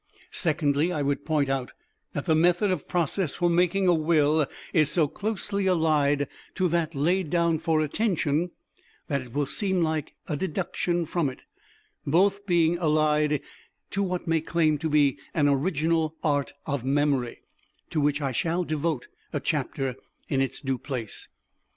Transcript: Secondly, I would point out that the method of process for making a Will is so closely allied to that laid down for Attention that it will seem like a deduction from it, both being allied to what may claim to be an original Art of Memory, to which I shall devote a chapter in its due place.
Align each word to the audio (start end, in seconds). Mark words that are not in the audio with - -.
Secondly, 0.31 0.91
I 0.91 1.03
would 1.03 1.25
point 1.25 1.47
out 1.47 1.73
that 2.13 2.25
the 2.25 2.33
method 2.33 2.71
of 2.71 2.87
process 2.87 3.35
for 3.35 3.51
making 3.51 3.87
a 3.87 3.93
Will 3.93 4.47
is 4.73 4.89
so 4.89 5.07
closely 5.07 5.67
allied 5.67 6.27
to 6.55 6.67
that 6.69 6.95
laid 6.95 7.29
down 7.29 7.59
for 7.59 7.81
Attention 7.81 8.49
that 9.09 9.21
it 9.21 9.31
will 9.31 9.45
seem 9.45 9.83
like 9.83 10.15
a 10.27 10.35
deduction 10.35 11.05
from 11.05 11.29
it, 11.29 11.43
both 12.03 12.47
being 12.47 12.79
allied 12.79 13.41
to 13.91 14.01
what 14.01 14.25
may 14.25 14.41
claim 14.41 14.79
to 14.79 14.89
be 14.89 15.19
an 15.35 15.47
original 15.47 16.15
Art 16.23 16.51
of 16.65 16.83
Memory, 16.83 17.41
to 17.91 18.01
which 18.01 18.21
I 18.23 18.31
shall 18.31 18.63
devote 18.63 19.05
a 19.31 19.39
chapter 19.39 19.95
in 20.27 20.41
its 20.41 20.61
due 20.61 20.79
place. 20.79 21.27